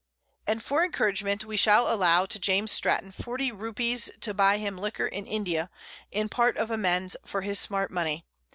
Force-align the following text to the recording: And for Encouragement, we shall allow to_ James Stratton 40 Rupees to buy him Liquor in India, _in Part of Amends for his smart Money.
And 0.47 0.63
for 0.63 0.83
Encouragement, 0.83 1.45
we 1.45 1.57
shall 1.57 1.93
allow 1.93 2.25
to_ 2.25 2.41
James 2.41 2.71
Stratton 2.71 3.11
40 3.11 3.51
Rupees 3.51 4.09
to 4.21 4.33
buy 4.33 4.57
him 4.57 4.75
Liquor 4.79 5.05
in 5.05 5.27
India, 5.27 5.69
_in 6.11 6.27
Part 6.31 6.57
of 6.57 6.71
Amends 6.71 7.15
for 7.23 7.41
his 7.43 7.59
smart 7.59 7.91
Money. 7.91 8.25